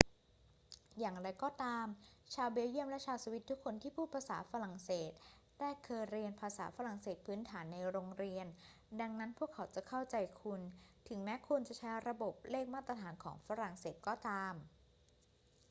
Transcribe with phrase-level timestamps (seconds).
[0.99, 1.85] อย่างไรก็ตาม
[2.33, 5.11] ชาวเบลเยียมและชาวสวิสทุกคนที่พูดภาษาฝรั่งเศส
[5.59, 8.45] ได้เคยเรียนภาษาฝรั่งเศสพื้นฐานในโรงเรียน
[9.01, 10.61] ดังนั้นพวกเขาจะเข้าใจคุณ
[11.07, 14.53] ถึงแม้คุณจะใช้ระบบเลขมาตรฐานของฝรั่งเศสก็ตาม